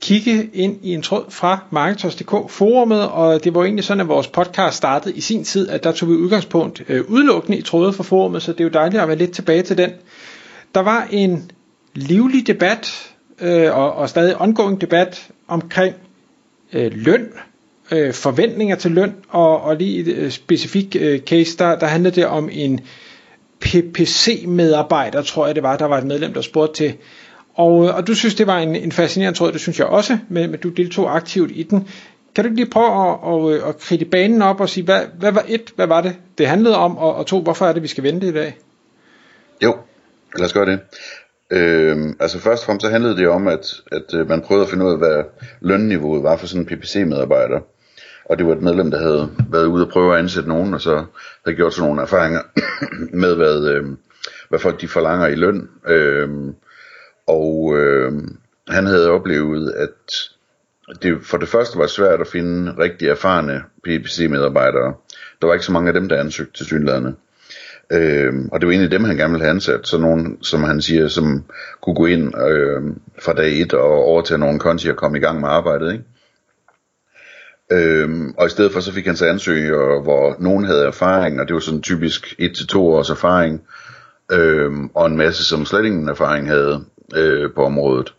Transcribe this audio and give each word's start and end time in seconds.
kigge 0.00 0.50
ind 0.52 0.78
i 0.82 0.94
en 0.94 1.02
tråd 1.02 1.24
fra 1.28 1.58
Marketers.dk 1.70 2.50
forumet, 2.50 3.08
og 3.08 3.44
det 3.44 3.54
var 3.54 3.64
egentlig 3.64 3.84
sådan, 3.84 4.00
at 4.00 4.08
vores 4.08 4.28
podcast 4.28 4.76
startede 4.76 5.14
i 5.14 5.20
sin 5.20 5.44
tid, 5.44 5.68
at 5.68 5.84
der 5.84 5.92
tog 5.92 6.08
vi 6.08 6.14
udgangspunkt 6.14 6.82
øh, 6.88 7.04
udelukkende 7.08 7.58
i 7.58 7.62
tråde 7.62 7.92
fra 7.92 8.02
forumet, 8.02 8.42
så 8.42 8.52
det 8.52 8.60
er 8.60 8.64
jo 8.64 8.70
dejligt 8.70 9.02
at 9.02 9.08
være 9.08 9.18
lidt 9.18 9.32
tilbage 9.32 9.62
til 9.62 9.78
den. 9.78 9.90
Der 10.74 10.80
var 10.80 11.08
en 11.10 11.50
livlig 11.94 12.46
debat, 12.46 13.10
øh, 13.40 13.76
og, 13.76 13.92
og 13.92 14.08
stadig 14.08 14.40
ongoing 14.40 14.80
debat 14.80 15.28
omkring 15.48 15.94
øh, 16.72 16.92
løn, 16.94 17.28
øh, 17.90 18.12
forventninger 18.14 18.76
til 18.76 18.90
løn, 18.90 19.14
og, 19.28 19.62
og 19.62 19.76
lige 19.76 20.00
et 20.00 20.08
øh, 20.08 20.30
specifik 20.30 20.96
øh, 21.00 21.20
case, 21.20 21.56
der, 21.58 21.78
der 21.78 21.86
handlede 21.86 22.14
det 22.14 22.26
om 22.26 22.48
en 22.52 22.80
PPC-medarbejder, 23.60 25.22
tror 25.22 25.46
jeg 25.46 25.54
det 25.54 25.62
var, 25.62 25.76
der 25.76 25.84
var 25.84 25.98
et 25.98 26.06
medlem, 26.06 26.32
der 26.32 26.40
spurgte 26.40 26.74
til, 26.74 26.94
og, 27.60 27.84
øh, 27.84 27.96
og 27.96 28.06
du 28.06 28.14
synes, 28.14 28.34
det 28.34 28.46
var 28.46 28.58
en, 28.58 28.76
en 28.76 28.92
fascinerende 28.92 29.38
tråd, 29.38 29.52
det 29.52 29.60
synes 29.60 29.78
jeg 29.78 29.86
også, 29.86 30.18
men, 30.28 30.50
men 30.50 30.60
du 30.60 30.68
deltog 30.68 31.16
aktivt 31.16 31.50
i 31.54 31.62
den. 31.62 31.88
Kan 32.34 32.44
du 32.44 32.48
ikke 32.48 32.60
lige 32.60 32.70
prøve 32.70 33.08
at, 33.08 33.18
at, 33.32 33.54
øh, 33.54 33.68
at 33.68 33.78
kridte 33.78 34.04
banen 34.04 34.42
op 34.42 34.60
og 34.60 34.68
sige, 34.68 34.84
hvad, 34.84 35.02
hvad 35.18 35.32
var 35.32 35.44
et, 35.48 35.72
hvad 35.76 35.86
var 35.86 36.00
det, 36.00 36.16
det 36.38 36.46
handlede 36.46 36.76
om, 36.76 36.98
og, 36.98 37.14
og 37.14 37.26
to, 37.26 37.42
hvorfor 37.42 37.66
er 37.66 37.72
det, 37.72 37.82
vi 37.82 37.88
skal 37.88 38.04
vente 38.04 38.26
i 38.28 38.32
dag? 38.32 38.58
Jo, 39.62 39.76
lad 40.36 40.46
os 40.46 40.52
gøre 40.52 40.66
det. 40.66 40.80
Øhm, 41.50 42.16
altså 42.20 42.38
først 42.38 42.62
og 42.62 42.66
fremmest 42.66 42.86
så 42.86 42.90
handlede 42.90 43.16
det 43.16 43.28
om, 43.28 43.48
at, 43.48 43.74
at 43.92 44.14
øh, 44.14 44.28
man 44.28 44.40
prøvede 44.40 44.64
at 44.64 44.70
finde 44.70 44.84
ud 44.84 44.92
af, 44.92 44.98
hvad 44.98 45.24
lønniveauet 45.60 46.22
var 46.22 46.36
for 46.36 46.46
sådan 46.46 46.62
en 46.62 46.66
PPC-medarbejder. 46.66 47.60
Og 48.24 48.38
det 48.38 48.46
var 48.46 48.52
et 48.52 48.62
medlem, 48.62 48.90
der 48.90 48.98
havde 48.98 49.30
været 49.50 49.66
ude 49.66 49.86
og 49.86 49.92
prøve 49.92 50.12
at 50.12 50.18
ansætte 50.18 50.48
nogen, 50.48 50.74
og 50.74 50.80
så 50.80 51.04
havde 51.44 51.56
gjort 51.56 51.74
sådan 51.74 51.88
nogle 51.88 52.02
erfaringer 52.02 52.40
med, 53.22 53.34
hvad, 53.34 53.68
øh, 53.68 53.84
hvad 54.48 54.58
folk 54.58 54.80
de 54.80 54.88
forlanger 54.88 55.26
i 55.26 55.34
løn. 55.34 55.68
Øhm, 55.88 56.54
og 57.30 57.78
øh, 57.78 58.12
han 58.68 58.86
havde 58.86 59.10
oplevet, 59.10 59.72
at 59.72 60.12
det 61.02 61.18
for 61.22 61.38
det 61.38 61.48
første 61.48 61.78
var 61.78 61.86
svært 61.86 62.20
at 62.20 62.28
finde 62.28 62.74
rigtig 62.78 63.08
erfarne 63.08 63.62
PPC-medarbejdere. 63.84 64.94
Der 65.40 65.46
var 65.46 65.54
ikke 65.54 65.66
så 65.66 65.72
mange 65.72 65.88
af 65.88 65.94
dem, 65.94 66.08
der 66.08 66.20
ansøgte 66.20 66.58
til 66.58 66.66
synlæderne. 66.66 67.14
Øh, 67.92 68.32
og 68.52 68.60
det 68.60 68.66
var 68.66 68.72
egentlig 68.72 68.90
dem, 68.90 69.04
han 69.04 69.16
gerne 69.16 69.32
ville 69.32 69.44
have 69.44 69.54
ansat. 69.54 69.86
Så 69.86 69.98
nogen, 69.98 70.42
som 70.42 70.62
han 70.62 70.82
siger, 70.82 71.08
som 71.08 71.44
kunne 71.82 71.94
gå 71.94 72.06
ind 72.06 72.34
øh, 72.48 72.82
fra 73.22 73.32
dag 73.32 73.60
1 73.60 73.72
og 73.72 74.04
overtage 74.04 74.38
nogle 74.38 74.58
konti 74.58 74.88
og 74.88 74.96
komme 74.96 75.18
i 75.18 75.20
gang 75.20 75.40
med 75.40 75.48
arbejdet. 75.48 75.92
Ikke? 75.92 76.04
Øhm, 77.72 78.34
og 78.38 78.46
i 78.46 78.50
stedet 78.50 78.72
for 78.72 78.80
så 78.80 78.92
fik 78.92 79.06
han 79.06 79.16
så 79.16 79.26
ansøgere, 79.26 80.02
hvor 80.02 80.36
nogen 80.38 80.64
havde 80.64 80.86
erfaring, 80.86 81.40
og 81.40 81.48
det 81.48 81.54
var 81.54 81.60
sådan 81.60 81.82
typisk 81.82 82.34
1-2 82.40 82.78
års 82.78 83.10
erfaring, 83.10 83.62
øhm, 84.32 84.90
og 84.94 85.06
en 85.06 85.16
masse, 85.16 85.44
som 85.44 85.64
slet 85.64 85.84
ingen 85.84 86.08
erfaring 86.08 86.48
havde 86.48 86.84
øh, 87.16 87.50
på 87.52 87.64
området. 87.64 88.14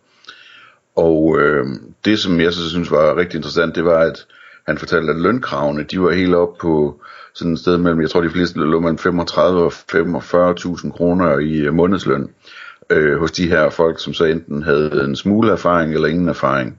Og 0.96 1.40
øh, 1.40 1.66
det, 2.04 2.18
som 2.18 2.40
jeg 2.40 2.52
så 2.52 2.70
synes 2.70 2.90
var 2.90 3.16
rigtig 3.16 3.36
interessant, 3.36 3.74
det 3.74 3.84
var, 3.84 3.98
at 3.98 4.26
han 4.66 4.78
fortalte, 4.78 5.12
at 5.12 5.20
lønkravene, 5.20 5.82
de 5.82 6.00
var 6.00 6.10
helt 6.10 6.34
op 6.34 6.58
på 6.60 7.00
sådan 7.34 7.52
et 7.52 7.58
sted 7.58 7.78
mellem, 7.78 8.00
jeg 8.00 8.10
tror 8.10 8.20
de 8.20 8.30
fleste 8.30 8.58
lå 8.58 8.80
mellem 8.80 8.98
35 8.98 9.62
og 9.62 9.72
45.000 9.72 10.90
kroner 10.90 11.38
i 11.38 11.58
øh, 11.58 11.74
månedsløn 11.74 12.30
øh, 12.90 13.18
hos 13.18 13.32
de 13.32 13.48
her 13.48 13.70
folk, 13.70 14.00
som 14.00 14.14
så 14.14 14.24
enten 14.24 14.62
havde 14.62 15.04
en 15.04 15.16
smule 15.16 15.52
erfaring 15.52 15.94
eller 15.94 16.08
ingen 16.08 16.28
erfaring. 16.28 16.78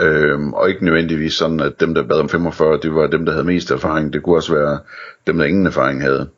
Øhm, 0.00 0.52
og 0.52 0.68
ikke 0.68 0.84
nødvendigvis 0.84 1.34
sådan, 1.34 1.60
at 1.60 1.80
dem, 1.80 1.94
der 1.94 2.02
bad 2.02 2.20
om 2.20 2.28
45, 2.28 2.78
det 2.82 2.94
var 2.94 3.06
dem, 3.06 3.24
der 3.24 3.32
havde 3.32 3.44
mest 3.44 3.70
erfaring. 3.70 4.12
Det 4.12 4.22
kunne 4.22 4.36
også 4.36 4.54
være 4.54 4.78
dem, 5.26 5.38
der 5.38 5.44
ingen 5.44 5.66
erfaring 5.66 6.02
havde. 6.02 6.28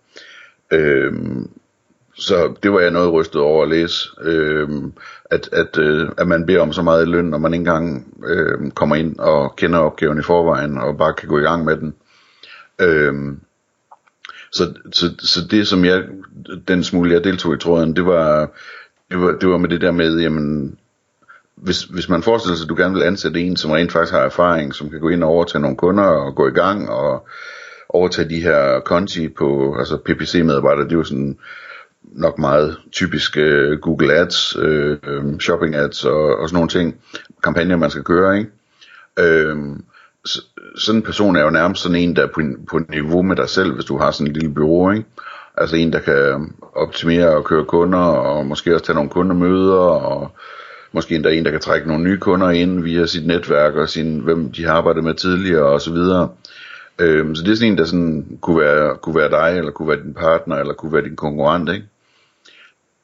Øhm, 0.72 1.50
så 2.16 2.54
det 2.62 2.72
var 2.72 2.80
jeg 2.80 2.90
noget 2.90 3.12
rystet 3.12 3.40
over 3.40 3.62
at 3.62 3.68
læse, 3.68 4.08
øh, 4.20 4.68
at, 5.30 5.48
at, 5.52 5.78
øh, 5.78 6.08
at 6.18 6.28
man 6.28 6.46
beder 6.46 6.60
om 6.60 6.72
så 6.72 6.82
meget 6.82 7.08
løn, 7.08 7.24
når 7.24 7.38
man 7.38 7.54
ikke 7.54 7.60
engang 7.60 8.14
øh, 8.26 8.70
kommer 8.70 8.96
ind 8.96 9.18
og 9.18 9.56
kender 9.56 9.78
opgaven 9.78 10.18
i 10.18 10.22
forvejen, 10.22 10.78
og 10.78 10.98
bare 10.98 11.14
kan 11.14 11.28
gå 11.28 11.38
i 11.38 11.42
gang 11.42 11.64
med 11.64 11.76
den. 11.76 11.94
Øh, 12.80 13.14
så, 14.52 14.74
så, 14.92 15.14
så 15.18 15.40
det 15.50 15.68
som 15.68 15.84
jeg, 15.84 16.02
den 16.68 16.84
smule 16.84 17.12
jeg 17.12 17.24
deltog 17.24 17.54
i 17.54 17.58
tråden, 17.58 17.96
det 17.96 18.06
var, 18.06 18.50
det 19.10 19.20
var, 19.20 19.32
det 19.32 19.48
var 19.48 19.58
med 19.58 19.68
det 19.68 19.80
der 19.80 19.92
med, 19.92 20.20
jamen, 20.20 20.78
hvis, 21.56 21.82
hvis 21.82 22.08
man 22.08 22.22
forestiller 22.22 22.56
sig, 22.56 22.64
at 22.64 22.68
du 22.68 22.76
gerne 22.76 22.94
vil 22.94 23.02
ansætte 23.02 23.40
en, 23.40 23.56
som 23.56 23.70
rent 23.70 23.92
faktisk 23.92 24.12
har 24.12 24.20
erfaring, 24.20 24.74
som 24.74 24.90
kan 24.90 25.00
gå 25.00 25.08
ind 25.08 25.24
og 25.24 25.30
overtage 25.30 25.62
nogle 25.62 25.76
kunder 25.76 26.04
og 26.04 26.34
gå 26.34 26.48
i 26.48 26.50
gang 26.50 26.90
og 26.90 27.26
overtage 27.88 28.28
de 28.28 28.42
her 28.42 28.80
konti 28.80 29.28
på, 29.28 29.76
altså 29.78 29.96
PPC-medarbejdere, 29.96 30.84
det 30.84 30.92
er 30.92 30.96
jo 30.96 31.04
sådan, 31.04 31.38
nok 32.12 32.38
meget 32.38 32.76
typisk 32.92 33.36
øh, 33.36 33.78
Google 33.78 34.14
Ads, 34.14 34.56
øh, 34.56 34.98
øh, 35.06 35.38
shopping 35.40 35.74
ads 35.74 36.04
og, 36.04 36.36
og 36.36 36.48
sådan 36.48 36.56
nogle 36.56 36.68
ting, 36.68 36.96
kampagner 37.42 37.76
man 37.76 37.90
skal 37.90 38.04
køre, 38.04 38.38
ikke? 38.38 38.50
Uh, 39.20 39.76
sådan 40.76 40.98
en 40.98 41.02
person 41.02 41.36
er 41.36 41.42
jo 41.42 41.50
nærmest 41.50 41.82
sådan 41.82 41.96
en, 41.96 42.16
der 42.16 42.22
er 42.22 42.26
på, 42.34 42.40
på 42.70 42.80
niveau 42.88 43.22
med 43.22 43.36
dig 43.36 43.48
selv, 43.48 43.72
hvis 43.72 43.84
du 43.84 43.98
har 43.98 44.10
sådan 44.10 44.26
en 44.26 44.32
lille 44.32 44.54
bureau, 44.54 44.90
ikke? 44.90 45.08
Altså 45.56 45.76
en, 45.76 45.92
der 45.92 46.00
kan 46.00 46.52
optimere 46.74 47.28
og 47.28 47.44
køre 47.44 47.64
kunder, 47.64 47.98
og 47.98 48.46
måske 48.46 48.74
også 48.74 48.84
tage 48.84 48.94
nogle 48.94 49.10
kundemøder, 49.10 49.76
og 49.76 50.30
måske 50.92 51.14
endda 51.14 51.30
en, 51.30 51.44
der 51.44 51.50
kan 51.50 51.60
trække 51.60 51.88
nogle 51.88 52.04
nye 52.04 52.18
kunder 52.18 52.50
ind 52.50 52.82
via 52.82 53.06
sit 53.06 53.26
netværk, 53.26 53.74
og 53.74 53.88
sin, 53.88 54.18
hvem 54.18 54.52
de 54.52 54.64
har 54.64 54.72
arbejdet 54.72 55.04
med 55.04 55.14
tidligere, 55.14 55.66
og 55.66 55.80
så 55.80 55.92
videre. 55.92 56.28
Øhm, 56.98 57.34
så 57.34 57.42
det 57.42 57.52
er 57.52 57.56
sådan 57.56 57.72
en, 57.72 57.78
der 57.78 57.84
sådan 57.84 58.38
kunne 58.40 58.60
være, 58.60 58.96
kunne 58.96 59.16
være 59.16 59.30
dig, 59.30 59.58
eller 59.58 59.70
kunne 59.70 59.88
være 59.88 60.02
din 60.02 60.14
partner, 60.14 60.56
eller 60.56 60.74
kunne 60.74 60.92
være 60.92 61.04
din 61.04 61.16
konkurrent, 61.16 61.70
ikke? 61.70 61.86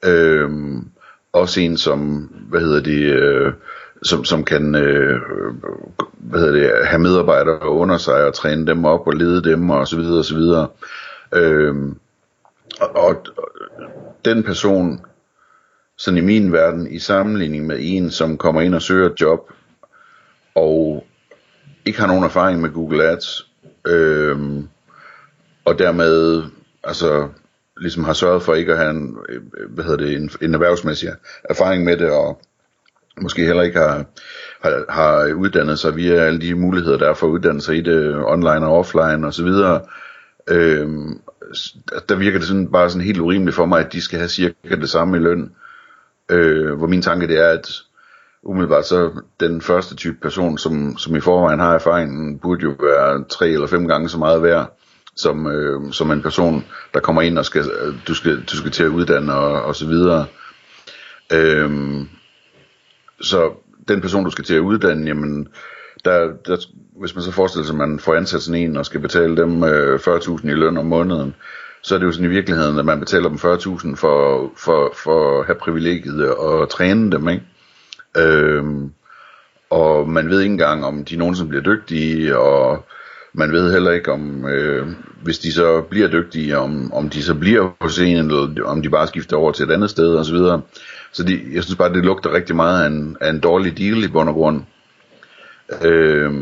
Øhm, 0.05 0.89
også 1.33 1.61
en 1.61 1.77
som, 1.77 2.01
hvad 2.49 2.61
hedder 2.61 2.81
det, 2.83 3.03
øh, 3.03 3.53
som, 4.03 4.25
som 4.25 4.45
kan 4.45 4.75
øh, 4.75 5.21
hvad 6.13 6.41
hedder 6.41 6.53
det, 6.53 6.87
have 6.87 7.03
medarbejdere 7.03 7.69
under 7.69 7.99
sig 7.99 8.25
og 8.25 8.35
træne 8.35 8.67
dem 8.67 8.85
op 8.85 9.07
og 9.07 9.13
lede 9.13 9.51
dem 9.51 9.71
og 9.71 9.89
så 9.89 9.97
videre 9.97 10.19
og 10.19 10.25
så 10.25 10.35
videre. 10.35 10.69
Øh, 11.35 11.75
og, 12.81 12.97
og, 12.97 13.27
og 13.37 13.45
den 14.25 14.43
person, 14.43 15.01
sådan 15.99 16.19
i 16.19 16.21
min 16.21 16.53
verden, 16.53 16.93
i 16.93 16.99
sammenligning 16.99 17.67
med 17.67 17.77
en, 17.81 18.11
som 18.11 18.39
kommer 18.39 18.61
ind 18.61 18.75
og 18.75 18.83
søger 18.83 19.11
et 19.11 19.21
job, 19.21 19.53
og 20.55 21.07
ikke 21.85 22.01
har 22.01 22.07
nogen 22.07 22.25
erfaring 22.25 22.61
med 22.61 22.71
Google 22.71 23.05
Ads, 23.05 23.49
øh, 23.87 24.39
og 25.65 25.79
dermed 25.79 26.43
altså 26.85 27.29
ligesom 27.81 28.05
har 28.05 28.13
sørget 28.13 28.43
for 28.43 28.55
ikke 28.55 28.73
at 28.73 28.79
have 28.79 28.91
en, 28.91 29.19
øh, 29.29 29.41
hvad 29.69 29.85
hedder 29.85 30.05
det, 30.05 30.17
en, 30.17 30.31
en 30.41 30.55
erhvervsmæssig 30.55 31.09
erfaring 31.45 31.85
med 31.85 31.97
det, 31.97 32.11
og 32.11 32.41
måske 33.21 33.45
heller 33.45 33.63
ikke 33.63 33.79
har, 33.79 34.05
har, 34.61 34.85
har 34.89 35.33
uddannet 35.33 35.79
sig 35.79 35.97
via 35.97 36.15
alle 36.15 36.41
de 36.41 36.55
muligheder, 36.55 36.99
der 36.99 37.11
er 37.11 37.15
for 37.15 37.27
at 37.27 37.31
uddanne 37.31 37.61
sig 37.61 37.77
i 37.77 37.81
det 37.81 38.17
online 38.17 38.67
og 38.67 38.79
offline 38.79 39.27
osv., 39.27 39.49
øhm, 40.49 41.21
der 42.09 42.15
virker 42.15 42.39
det 42.39 42.49
sådan 42.49 42.73
bare 42.73 42.91
sådan 42.91 43.07
helt 43.07 43.21
urimeligt 43.21 43.57
for 43.57 43.67
mig, 43.67 43.81
at 43.81 43.93
de 43.93 44.03
skal 44.03 44.19
have 44.19 44.29
cirka 44.29 44.77
det 44.81 44.91
samme 44.91 45.17
i 45.17 45.21
løn. 45.21 45.53
Øh, 46.31 46.75
hvor 46.75 46.87
min 46.87 47.03
tanke 47.03 47.29
det 47.29 47.39
er, 47.39 47.49
at 47.49 47.69
umiddelbart 48.43 48.87
så 48.87 49.11
den 49.41 49.61
første 49.61 49.97
type 49.97 50.17
person, 50.23 50.59
som, 50.59 50.99
som 50.99 51.17
i 51.17 51.21
forvejen 51.21 51.61
har 51.61 51.75
erfaringen, 51.75 52.39
burde 52.39 52.63
jo 52.63 52.75
være 52.81 53.25
tre 53.29 53.49
eller 53.49 53.67
fem 53.67 53.89
gange 53.89 54.09
så 54.09 54.19
meget 54.19 54.43
værd 54.43 54.77
som, 55.17 55.47
øh, 55.47 55.93
som 55.93 56.11
en 56.11 56.23
person, 56.23 56.65
der 56.95 57.01
kommer 57.01 57.23
ind 57.23 57.39
og 57.39 57.45
skal, 57.45 57.61
øh, 57.61 57.95
du 58.09 58.15
skal, 58.15 58.43
du 58.43 58.57
skal 58.57 58.71
til 58.71 58.83
at 58.83 58.89
uddanne 58.89 59.35
og, 59.35 59.63
og 59.63 59.77
så 59.77 59.87
videre. 59.87 60.27
Øhm, 61.33 62.09
så 63.21 63.53
den 63.89 64.01
person, 64.01 64.25
du 64.25 64.31
skal 64.31 64.45
til 64.45 64.55
at 64.55 64.61
uddanne, 64.61 65.07
jamen, 65.07 65.49
der, 66.05 66.33
der, 66.47 66.57
hvis 67.01 67.15
man 67.15 67.25
så 67.25 67.33
forestiller 67.33 67.67
sig, 67.67 67.73
at 67.73 67.89
man 67.89 67.99
får 67.99 68.15
ansat 68.15 68.43
sådan 68.43 68.61
en 68.61 68.77
og 68.77 68.87
skal 68.87 69.01
betale 69.01 69.37
dem 69.37 69.65
øh, 69.65 70.01
40.000 70.01 70.49
i 70.49 70.55
løn 70.55 70.77
om 70.77 70.87
måneden, 70.87 71.35
så 71.83 71.95
er 71.95 71.99
det 71.99 72.07
jo 72.07 72.13
sådan 72.13 72.27
i 72.27 72.35
virkeligheden, 72.35 72.79
at 72.79 72.85
man 72.85 73.01
betaler 73.01 73.29
dem 73.29 73.39
40.000 73.39 73.97
for, 73.97 74.51
for, 74.57 74.93
for 75.05 75.41
at 75.41 75.47
have 75.47 75.57
privilegiet 75.57 76.35
og 76.35 76.71
træne 76.71 77.13
dem, 77.13 77.29
ikke? 77.29 77.45
Øhm, 78.17 78.93
og 79.71 80.09
man 80.09 80.31
ved 80.31 80.41
ikke 80.41 80.53
engang, 80.53 80.85
om 80.85 81.05
de 81.05 81.17
nogensinde 81.17 81.49
bliver 81.49 81.63
dygtige, 81.63 82.39
og 82.39 82.87
man 83.33 83.53
ved 83.53 83.73
heller 83.73 83.91
ikke 83.91 84.13
om, 84.13 84.45
øh, 84.49 84.87
hvis 85.23 85.39
de 85.39 85.53
så 85.53 85.81
bliver 85.81 86.09
dygtige, 86.09 86.59
om, 86.59 86.93
om 86.93 87.09
de 87.09 87.23
så 87.23 87.35
bliver 87.35 87.71
på 87.81 87.89
scenen, 87.89 88.27
eller 88.27 88.65
om 88.65 88.83
de 88.83 88.89
bare 88.89 89.07
skifter 89.07 89.37
over 89.37 89.53
til 89.53 89.65
et 89.65 89.71
andet 89.71 89.91
sted 89.91 90.17
osv. 90.17 90.25
Så, 90.25 90.33
videre. 90.33 90.61
så 91.13 91.23
de, 91.23 91.41
jeg 91.53 91.65
synes 91.65 91.77
bare, 91.77 91.93
det 91.93 92.05
lugter 92.05 92.33
rigtig 92.33 92.57
meget 92.57 92.85
af 92.85 92.87
en, 92.87 93.17
af 93.21 93.31
en 93.31 93.41
dårlig 93.41 93.79
deal 93.79 94.05
i 94.05 94.09
bund 94.09 94.29
og 94.29 94.35
grund. 94.35 94.63
Øh, 95.83 96.33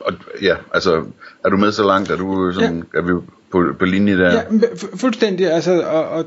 og, 0.00 0.12
ja, 0.42 0.56
altså, 0.74 1.04
er 1.44 1.48
du 1.48 1.56
med 1.56 1.72
så 1.72 1.86
langt? 1.86 2.10
Er, 2.10 2.16
du 2.16 2.52
sådan, 2.52 2.84
ja. 2.94 2.98
er 2.98 3.02
vi 3.02 3.12
på, 3.50 3.64
på 3.78 3.84
linje 3.84 4.18
der? 4.18 4.32
Ja, 4.32 4.42
fu- 4.74 4.96
fuldstændig. 4.96 5.52
Altså, 5.52 5.82
og, 5.82 6.08
og, 6.08 6.26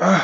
og, 0.00 0.16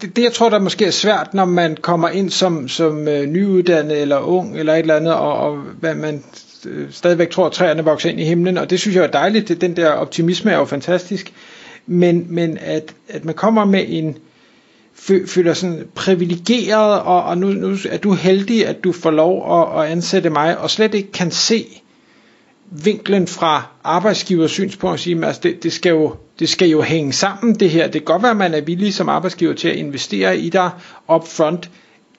det, 0.00 0.16
det 0.16 0.22
jeg 0.22 0.32
tror 0.32 0.50
der 0.50 0.58
måske 0.58 0.86
er 0.86 0.90
svært 0.90 1.34
når 1.34 1.44
man 1.44 1.76
kommer 1.76 2.08
ind 2.08 2.30
som, 2.30 2.68
som 2.68 3.08
øh, 3.08 3.26
nyuddannet 3.26 4.02
eller 4.02 4.18
ung 4.18 4.58
eller 4.58 4.72
et 4.72 4.78
eller 4.78 4.96
andet 4.96 5.14
og, 5.14 5.36
og 5.36 5.56
hvad 5.56 5.94
man 5.94 6.14
øh, 6.14 6.20
Øh, 6.66 6.92
stadigvæk 6.92 7.30
tror 7.30 7.46
at 7.46 7.52
træerne 7.52 7.84
vokser 7.84 8.10
ind 8.10 8.20
i 8.20 8.24
himlen 8.24 8.58
og 8.58 8.70
det 8.70 8.80
synes 8.80 8.96
jeg 8.96 9.04
er 9.04 9.10
dejligt 9.10 9.48
det, 9.48 9.60
den 9.60 9.76
der 9.76 9.88
optimisme 9.90 10.50
er 10.50 10.56
jo 10.56 10.64
fantastisk 10.64 11.32
men, 11.86 12.26
men 12.28 12.58
at, 12.60 12.94
at 13.08 13.24
man 13.24 13.34
kommer 13.34 13.64
med 13.64 13.84
en 13.88 14.18
føler 15.26 15.54
sådan 15.54 15.86
privilegeret 15.94 17.00
og, 17.00 17.22
og 17.24 17.38
nu, 17.38 17.46
nu 17.46 17.76
er 17.90 17.98
du 17.98 18.12
heldig 18.12 18.66
at 18.66 18.84
du 18.84 18.92
får 18.92 19.10
lov 19.10 19.60
at, 19.60 19.84
at 19.84 19.90
ansætte 19.90 20.30
mig 20.30 20.58
og 20.58 20.70
slet 20.70 20.94
ikke 20.94 21.12
kan 21.12 21.30
se 21.30 21.66
vinklen 22.70 23.26
fra 23.26 23.62
arbejdsgivers 23.84 24.50
synspunkt 24.50 24.92
og 24.92 24.98
sige, 24.98 25.26
altså 25.26 25.40
det, 25.42 25.62
det, 25.62 25.72
skal 25.72 25.90
jo, 25.90 26.14
det 26.38 26.48
skal 26.48 26.68
jo 26.68 26.82
hænge 26.82 27.12
sammen 27.12 27.54
det 27.54 27.70
her. 27.70 27.84
Det 27.84 27.92
kan 27.92 28.02
godt 28.02 28.22
være, 28.22 28.30
at 28.30 28.36
man 28.36 28.54
er 28.54 28.60
villig 28.60 28.94
som 28.94 29.08
arbejdsgiver 29.08 29.54
til 29.54 29.68
at 29.68 29.76
investere 29.76 30.38
i 30.38 30.48
dig 30.48 30.70
upfront 31.14 31.70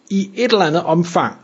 i 0.09 0.29
et 0.35 0.51
eller 0.51 0.65
andet 0.65 0.83
omfang. 0.83 1.35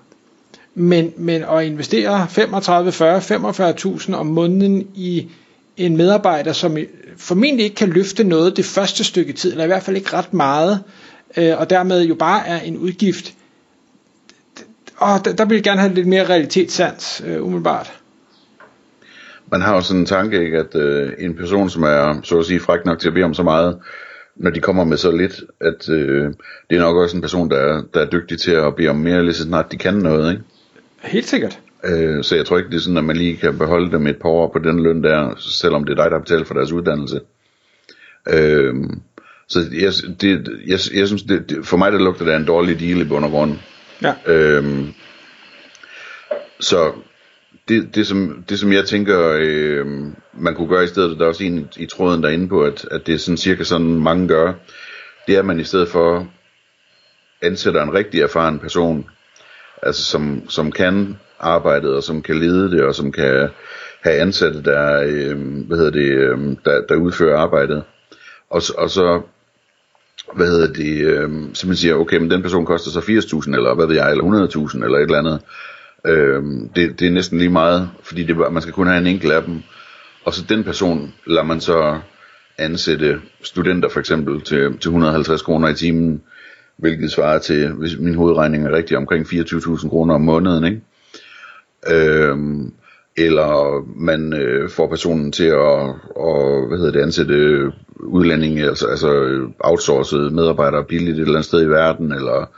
Men, 0.73 1.13
men 1.17 1.43
at 1.43 1.63
investere 1.63 2.27
35, 2.29 2.91
40, 2.91 3.17
45.000 3.19 4.15
om 4.15 4.25
måneden 4.25 4.87
i 4.95 5.29
en 5.77 5.97
medarbejder, 5.97 6.53
som 6.53 6.77
formentlig 7.17 7.63
ikke 7.63 7.75
kan 7.75 7.89
løfte 7.89 8.23
noget 8.23 8.57
det 8.57 8.65
første 8.65 9.03
stykke 9.03 9.33
tid, 9.33 9.51
eller 9.51 9.63
i 9.63 9.67
hvert 9.67 9.83
fald 9.83 9.97
ikke 9.97 10.13
ret 10.13 10.33
meget, 10.33 10.83
øh, 11.37 11.59
og 11.59 11.69
dermed 11.69 12.03
jo 12.03 12.15
bare 12.15 12.47
er 12.47 12.59
en 12.59 12.77
udgift. 12.77 13.33
Og 14.97 15.25
der, 15.25 15.33
der 15.33 15.45
vil 15.45 15.55
jeg 15.55 15.63
gerne 15.63 15.81
have 15.81 15.93
lidt 15.93 16.07
mere 16.07 16.29
realitetssans, 16.29 17.21
øh, 17.25 17.43
umiddelbart 17.43 18.01
man 19.51 19.61
har 19.61 19.75
jo 19.75 19.81
sådan 19.81 19.99
en 19.99 20.05
tanke, 20.05 20.43
ikke, 20.43 20.57
at 20.57 20.75
øh, 20.75 21.13
en 21.19 21.35
person, 21.35 21.69
som 21.69 21.83
er 21.83 22.21
så 22.23 22.39
at 22.39 22.45
sige 22.45 22.59
fræk 22.59 22.85
nok 22.85 22.99
til 22.99 23.07
at 23.07 23.13
bede 23.13 23.25
om 23.25 23.33
så 23.33 23.43
meget, 23.43 23.77
når 24.35 24.49
de 24.49 24.59
kommer 24.59 24.83
med 24.83 24.97
så 24.97 25.11
lidt, 25.11 25.43
at 25.61 25.89
øh, 25.89 26.33
det 26.69 26.75
er 26.77 26.81
nok 26.81 26.97
også 26.97 27.15
en 27.15 27.21
person, 27.21 27.49
der 27.49 27.57
er, 27.57 27.83
der 27.93 28.01
er 28.01 28.09
dygtig 28.09 28.39
til 28.39 28.51
at 28.51 28.75
bede 28.75 28.87
om 28.87 28.95
mere, 28.95 29.23
lige 29.23 29.33
så 29.33 29.43
snart 29.43 29.71
de 29.71 29.77
kan 29.77 29.93
noget. 29.93 30.31
Ikke? 30.31 30.43
Helt 31.01 31.27
sikkert. 31.27 31.59
Øh, 31.83 32.23
så 32.23 32.35
jeg 32.35 32.45
tror 32.45 32.57
ikke, 32.57 32.69
det 32.69 32.75
er 32.75 32.81
sådan, 32.81 32.97
at 32.97 33.03
man 33.03 33.17
lige 33.17 33.37
kan 33.37 33.57
beholde 33.57 33.91
dem 33.91 34.07
et 34.07 34.17
par 34.21 34.29
år 34.29 34.51
på 34.53 34.59
den 34.59 34.83
løn 34.83 35.03
der, 35.03 35.35
selvom 35.39 35.83
det 35.83 35.91
er 35.91 36.03
dig, 36.03 36.11
der 36.11 36.17
har 36.17 36.23
betalt 36.23 36.47
for 36.47 36.53
deres 36.53 36.71
uddannelse. 36.71 37.21
Øh, 38.29 38.75
så 39.47 39.59
jeg, 39.59 39.93
det, 40.21 40.49
jeg, 40.67 40.79
jeg 40.99 41.07
synes, 41.07 41.23
det, 41.23 41.49
det, 41.49 41.65
for 41.65 41.77
mig 41.77 41.91
der 41.91 41.99
lugter 41.99 42.25
det 42.25 42.31
af 42.31 42.37
en 42.37 42.45
dårlig 42.45 42.79
deal 42.79 43.01
i 43.01 43.03
bund 43.03 43.25
og 43.25 43.31
grund. 43.31 43.57
Ja. 44.01 44.13
Øh, 44.27 44.87
så 46.59 46.91
det, 47.67 47.95
det, 47.95 48.07
som, 48.07 48.43
det 48.49 48.59
som 48.59 48.73
jeg 48.73 48.85
tænker, 48.85 49.37
øh, 49.39 49.85
man 50.33 50.55
kunne 50.55 50.67
gøre 50.67 50.83
i 50.83 50.87
stedet, 50.87 51.19
der 51.19 51.23
er 51.23 51.29
også 51.29 51.43
en 51.43 51.69
i 51.77 51.85
tråden 51.85 52.23
derinde 52.23 52.47
på, 52.47 52.63
at, 52.63 52.87
at 52.91 53.07
det 53.07 53.13
er 53.13 53.19
sådan 53.19 53.37
cirka 53.37 53.63
sådan 53.63 53.99
mange 53.99 54.27
gør, 54.27 54.53
det 55.27 55.35
er, 55.35 55.39
at 55.39 55.45
man 55.45 55.59
i 55.59 55.63
stedet 55.63 55.89
for 55.89 56.27
ansætter 57.41 57.83
en 57.83 57.93
rigtig 57.93 58.21
erfaren 58.21 58.59
person, 58.59 59.09
altså 59.83 60.03
som, 60.03 60.49
som 60.49 60.71
kan 60.71 61.17
arbejdet, 61.39 61.95
og 61.95 62.03
som 62.03 62.21
kan 62.21 62.39
lede 62.39 62.71
det, 62.71 62.83
og 62.83 62.95
som 62.95 63.11
kan 63.11 63.49
have 64.01 64.19
ansatte, 64.19 64.63
der, 64.63 65.01
øh, 65.05 65.67
hvad 65.67 65.77
hedder 65.77 65.91
det, 65.91 66.11
øh, 66.11 66.57
der, 66.65 66.81
der 66.89 66.95
udfører 66.95 67.39
arbejdet. 67.39 67.83
Og, 68.49 68.61
og 68.77 68.89
så, 68.89 69.21
hvad 70.35 70.47
hedder 70.47 70.73
det, 70.73 71.01
øh, 71.01 71.29
så 71.53 71.67
man 71.67 71.75
siger, 71.75 71.95
okay, 71.95 72.17
men 72.17 72.31
den 72.31 72.41
person 72.41 72.65
koster 72.65 72.91
så 72.91 72.99
80.000, 72.99 73.55
eller 73.55 73.75
hvad 73.75 73.87
ved 73.87 73.95
jeg, 73.95 74.11
eller 74.11 74.23
100.000, 74.73 74.83
eller 74.83 74.97
et 74.97 75.01
eller 75.01 75.17
andet. 75.17 75.41
Øh, 76.05 76.43
det, 76.75 76.99
det 76.99 77.07
er 77.07 77.11
næsten 77.11 77.37
lige 77.37 77.49
meget, 77.49 77.89
fordi 78.03 78.23
det, 78.23 78.37
man 78.37 78.61
skal 78.61 78.73
kun 78.73 78.87
have 78.87 78.99
en 78.99 79.07
enkelt 79.07 79.33
af 79.33 79.43
dem. 79.43 79.61
Og 80.25 80.33
så 80.33 80.45
den 80.49 80.63
person 80.63 81.13
lader 81.25 81.43
man 81.43 81.61
så 81.61 81.99
ansætte 82.57 83.21
studenter 83.43 83.89
for 83.89 83.99
eksempel 83.99 84.41
til, 84.41 84.77
til 84.77 84.89
150 84.89 85.41
kroner 85.41 85.67
i 85.67 85.73
timen, 85.73 86.21
hvilket 86.81 87.11
svarer 87.11 87.39
til, 87.39 87.71
hvis 87.71 87.99
min 87.99 88.15
hovedregning 88.15 88.65
er 88.65 88.71
rigtig, 88.71 88.97
omkring 88.97 89.25
24.000 89.25 89.89
kroner 89.89 90.15
om 90.15 90.21
måneden. 90.21 90.63
Ikke? 90.63 90.81
Øhm, 91.91 92.73
eller 93.17 93.81
man 93.95 94.33
øh, 94.33 94.69
får 94.69 94.87
personen 94.87 95.31
til 95.31 95.43
at 95.43 95.95
og, 96.15 96.67
hvad 96.67 96.77
hedder 96.77 96.91
det, 96.91 97.01
ansætte 97.01 97.71
udlændinge, 97.99 98.67
altså, 98.67 98.87
altså 98.87 99.39
outsourcede 99.59 100.31
medarbejdere 100.31 100.83
billigt 100.83 101.15
et 101.15 101.21
eller 101.21 101.33
andet 101.33 101.45
sted 101.45 101.61
i 101.61 101.69
verden, 101.69 102.11
eller 102.11 102.49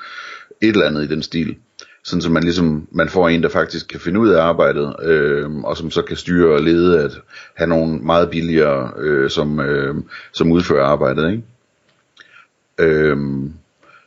et 0.62 0.70
eller 0.70 0.86
andet 0.86 1.04
i 1.04 1.08
den 1.08 1.24
stil 1.24 1.56
sådan 2.04 2.22
så 2.22 2.32
man 2.32 2.44
ligesom 2.44 2.88
man 2.92 3.10
får 3.10 3.30
en 3.30 3.44
der 3.44 3.50
faktisk 3.50 3.88
kan 3.88 4.00
finde 4.00 4.20
ud 4.20 4.30
af 4.30 4.42
arbejdet 4.42 4.96
øh, 5.04 5.56
og 5.56 5.78
som 5.78 5.92
så 5.92 6.02
kan 6.02 6.18
styre 6.18 6.54
og 6.56 6.62
lede 6.62 7.04
at 7.04 7.12
have 7.56 7.68
nogle 7.68 8.00
meget 8.00 8.30
billigere 8.30 8.92
øh, 8.98 9.30
som 9.30 9.60
øh, 9.60 9.96
som 10.34 10.52
udfører 10.52 10.86
arbejdet 10.86 11.32
ikke 11.32 11.44
øh, 12.80 13.18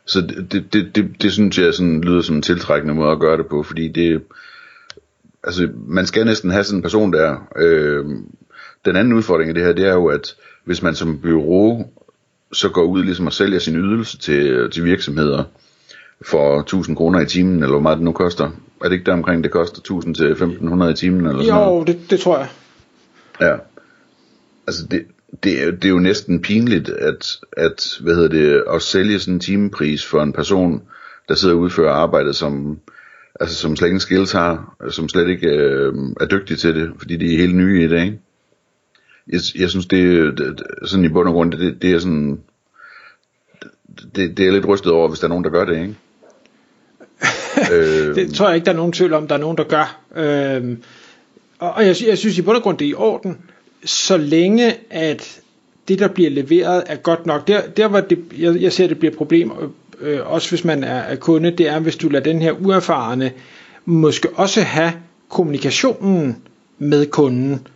så 0.07 0.21
det, 0.21 0.51
det, 0.51 0.73
det, 0.73 0.95
det, 0.95 1.21
det 1.21 1.31
synes 1.31 1.59
jeg 1.59 1.73
sådan 1.73 2.01
lyder 2.01 2.21
som 2.21 2.35
en 2.35 2.41
tiltrækkende 2.41 2.93
måde 2.93 3.11
at 3.11 3.19
gøre 3.19 3.37
det 3.37 3.47
på 3.47 3.63
fordi 3.63 3.87
det 3.87 4.21
altså 5.43 5.69
man 5.87 6.05
skal 6.05 6.25
næsten 6.25 6.51
have 6.51 6.63
sådan 6.63 6.79
en 6.79 6.83
person 6.83 7.13
der 7.13 7.47
øh, 7.55 8.05
den 8.85 8.95
anden 8.95 9.13
udfordring 9.13 9.49
i 9.49 9.53
det 9.53 9.63
her 9.63 9.73
det 9.73 9.85
er 9.85 9.93
jo 9.93 10.05
at 10.05 10.35
hvis 10.63 10.81
man 10.81 10.95
som 10.95 11.19
bureau 11.19 11.85
så 12.51 12.69
går 12.69 12.83
ud 12.83 13.03
ligesom 13.03 13.25
og 13.25 13.33
sælger 13.33 13.59
sin 13.59 13.75
ydelse 13.75 14.17
til, 14.17 14.71
til 14.71 14.83
virksomheder 14.83 15.43
for 16.21 16.59
1000 16.59 16.95
kroner 16.97 17.19
i 17.19 17.25
timen, 17.25 17.55
eller 17.55 17.69
hvor 17.69 17.79
meget 17.79 17.97
det 17.97 18.05
nu 18.05 18.11
koster. 18.11 18.45
Er 18.81 18.85
det 18.89 18.91
ikke 18.91 19.05
der 19.05 19.13
omkring, 19.13 19.43
det 19.43 19.51
koster 19.51 19.79
1000 19.79 20.15
til 20.15 20.31
1500 20.31 20.91
i 20.91 20.95
timen? 20.95 21.25
Eller 21.25 21.43
sådan 21.43 21.63
jo, 21.63 21.83
det, 21.83 21.99
det 22.09 22.19
tror 22.19 22.37
jeg. 22.37 22.47
Ja. 23.41 23.55
Altså 24.67 24.85
det, 24.91 25.05
det, 25.43 25.63
er, 25.63 25.71
det 25.71 25.85
er 25.85 25.89
jo 25.89 25.99
næsten 25.99 26.41
pinligt, 26.41 26.89
at, 26.89 27.39
at 27.57 27.97
hvad 28.01 28.15
hedder 28.15 28.29
det, 28.29 28.63
at 28.73 28.81
sælge 28.81 29.19
sådan 29.19 29.33
en 29.33 29.39
timepris 29.39 30.05
for 30.05 30.23
en 30.23 30.33
person, 30.33 30.81
der 31.29 31.35
sidder 31.35 31.55
og 31.55 31.61
udfører 31.61 31.93
arbejdet, 31.93 32.35
som, 32.35 32.79
altså, 33.39 33.55
som 33.55 33.75
slet 33.75 33.87
ikke 33.87 33.99
skills 33.99 34.31
har, 34.31 34.75
altså, 34.79 34.95
som 34.95 35.09
slet 35.09 35.29
ikke 35.29 35.47
øh, 35.47 35.93
er 36.21 36.25
dygtig 36.25 36.59
til 36.59 36.75
det, 36.75 36.91
fordi 36.99 37.17
de 37.17 37.33
er 37.33 37.37
helt 37.37 37.55
nye 37.55 37.83
i 37.83 37.87
det, 37.87 38.03
ikke? 38.03 38.19
Jeg, 39.27 39.39
jeg 39.55 39.69
synes, 39.69 39.85
det, 39.85 40.37
det, 40.37 40.63
sådan 40.85 41.05
i 41.05 41.09
bund 41.09 41.27
og 41.27 41.33
grund, 41.33 41.51
det, 41.51 41.81
det 41.81 41.91
er 41.91 41.99
sådan, 41.99 42.39
det, 44.15 44.37
det 44.37 44.47
er 44.47 44.51
lidt 44.51 44.67
rystet 44.67 44.91
over, 44.91 45.07
hvis 45.07 45.19
der 45.19 45.25
er 45.25 45.29
nogen, 45.29 45.43
der 45.43 45.49
gør 45.49 45.65
det, 45.65 45.81
ikke? 45.81 45.95
øh, 47.73 48.15
det 48.15 48.33
tror 48.33 48.47
jeg 48.47 48.55
ikke, 48.55 48.65
der 48.65 48.71
er 48.71 48.75
nogen 48.75 48.93
tvivl 48.93 49.13
om, 49.13 49.27
der 49.27 49.35
er 49.35 49.39
nogen, 49.39 49.57
der 49.57 49.63
gør. 49.63 49.99
Øh, 50.15 50.77
og 51.59 51.85
jeg, 51.85 51.95
jeg 52.07 52.17
synes 52.17 52.37
i 52.37 52.41
bund 52.41 52.57
og 52.57 52.63
grund, 52.63 52.77
det 52.77 52.85
er 52.85 52.89
i 52.89 52.93
orden, 52.93 53.37
så 53.85 54.17
længe 54.17 54.75
at 54.89 55.41
det, 55.87 55.99
der 55.99 56.07
bliver 56.07 56.29
leveret, 56.29 56.83
er 56.85 56.95
godt 56.95 57.25
nok. 57.25 57.47
Der, 57.47 57.67
der 57.67 57.87
hvor 57.87 57.99
det, 57.99 58.19
jeg, 58.37 58.61
jeg 58.61 58.73
ser, 58.73 58.87
det 58.87 58.99
bliver 58.99 59.11
et 59.11 59.17
problem, 59.17 59.51
øh, 59.99 60.31
også 60.31 60.49
hvis 60.49 60.65
man 60.65 60.83
er, 60.83 60.99
er 60.99 61.15
kunde, 61.15 61.51
det 61.51 61.67
er, 61.67 61.79
hvis 61.79 61.95
du 61.95 62.09
lader 62.09 62.23
den 62.23 62.41
her 62.41 62.51
uerfarne 62.51 63.31
måske 63.85 64.29
også 64.29 64.61
have 64.61 64.93
kommunikationen 65.29 66.43
med 66.77 67.05
kunden, 67.05 67.67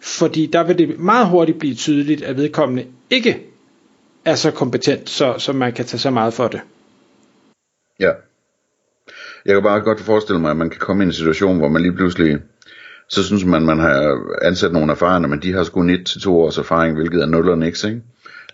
fordi 0.00 0.46
der 0.46 0.62
vil 0.62 0.78
det 0.78 0.98
meget 0.98 1.28
hurtigt 1.28 1.58
blive 1.58 1.74
tydeligt, 1.74 2.22
at 2.22 2.36
vedkommende 2.36 2.86
ikke 3.10 3.46
er 4.24 4.34
så 4.34 4.50
kompetent, 4.50 5.10
så, 5.10 5.34
så 5.38 5.52
man 5.52 5.72
kan 5.72 5.84
tage 5.84 6.00
så 6.00 6.10
meget 6.10 6.34
for 6.34 6.48
det. 6.48 6.60
Ja. 8.00 8.10
Jeg 9.46 9.54
kan 9.54 9.62
bare 9.62 9.80
godt 9.80 10.00
forestille 10.00 10.40
mig, 10.40 10.50
at 10.50 10.56
man 10.56 10.70
kan 10.70 10.80
komme 10.80 11.04
i 11.04 11.06
en 11.06 11.12
situation, 11.12 11.58
hvor 11.58 11.68
man 11.68 11.82
lige 11.82 11.92
pludselig, 11.92 12.38
så 13.12 13.24
synes 13.24 13.44
man, 13.44 13.66
man 13.66 13.78
har 13.78 14.20
ansat 14.42 14.72
nogle 14.72 14.92
erfarne, 14.92 15.28
men 15.28 15.42
de 15.42 15.52
har 15.52 15.62
sgu 15.62 15.84
1 15.84 16.06
til 16.06 16.20
to 16.20 16.40
års 16.40 16.58
erfaring, 16.58 16.96
hvilket 16.96 17.22
er 17.22 17.26
0 17.26 17.48
og 17.48 17.58
niks, 17.58 17.84
ikke? 17.84 18.02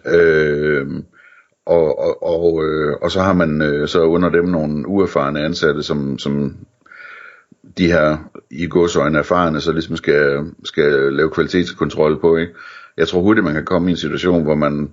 Øh, 0.07 0.87
og, 1.67 1.99
og, 1.99 2.23
og, 2.23 2.65
øh, 2.65 2.97
og 3.03 3.11
så 3.11 3.21
har 3.21 3.33
man 3.33 3.63
øh, 3.63 3.89
så 3.89 4.03
under 4.03 4.29
dem 4.29 4.45
nogle 4.45 4.89
uerfarne 4.89 5.45
ansatte, 5.45 5.83
som, 5.83 6.19
som 6.19 6.57
de 7.79 7.87
her 7.87 8.31
i 8.51 8.67
godsøjne 8.67 9.19
erfarne, 9.19 9.61
så 9.61 9.73
ligesom 9.73 9.97
skal, 9.97 10.45
skal 10.65 11.13
lave 11.13 11.31
kvalitetskontrol 11.31 12.21
på, 12.21 12.37
ikke? 12.37 12.53
Jeg 12.97 13.09
tror 13.09 13.21
hurtigt, 13.21 13.45
man 13.45 13.55
kan 13.55 13.65
komme 13.65 13.89
i 13.89 13.91
en 13.91 13.97
situation, 13.97 14.43
hvor 14.43 14.55
man 14.55 14.91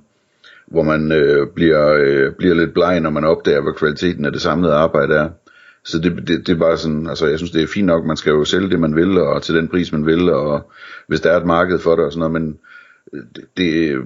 hvor 0.68 0.84
man 0.84 1.12
øh, 1.12 1.48
bliver, 1.56 1.94
øh, 1.94 2.34
bliver 2.38 2.56
lidt 2.56 2.74
bleg, 2.74 3.00
når 3.00 3.10
man 3.10 3.24
opdager, 3.24 3.62
hvad 3.62 3.74
kvaliteten 3.74 4.26
af 4.26 4.32
det 4.32 4.42
samlede 4.42 4.74
arbejde 4.74 5.16
er. 5.16 5.30
Så 5.86 6.00
det, 6.00 6.28
det, 6.28 6.48
det 6.48 6.50
er 6.50 6.60
bare 6.60 6.78
sådan, 6.78 7.08
altså 7.08 7.28
jeg 7.28 7.38
synes 7.38 7.52
det 7.52 7.64
er 7.64 7.68
fint 7.68 7.86
nok, 7.86 8.06
man 8.06 8.18
skal 8.18 8.32
jo 8.32 8.46
sælge 8.46 8.70
det 8.70 8.80
man 8.80 8.96
vil, 8.96 9.18
og 9.18 9.44
til 9.44 9.56
den 9.56 9.68
pris 9.68 9.92
man 9.92 10.06
vil, 10.06 10.30
og 10.30 10.72
hvis 11.08 11.22
der 11.22 11.32
er 11.32 11.40
et 11.40 11.46
marked 11.46 11.80
for 11.80 11.96
det 11.96 12.06
og 12.06 12.12
sådan 12.12 12.32
noget, 12.32 12.42
men 12.42 12.58
det, 13.36 13.46
det 13.58 13.98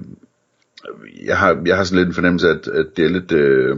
jeg 1.24 1.38
har, 1.38 1.62
jeg 1.66 1.76
har 1.76 1.84
sådan 1.84 1.98
lidt 1.98 2.08
en 2.08 2.14
fornemmelse 2.14 2.48
af, 2.48 2.52
at, 2.52 2.68
at 2.68 2.86
det 2.96 3.04
er 3.04 3.08
lidt, 3.08 3.32
øh, 3.32 3.76